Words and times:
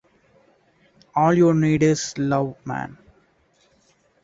All 1.15 1.31
you 1.35 1.53
need 1.53 1.83
is 1.83 2.17
love, 2.17 2.55
man. 2.65 2.97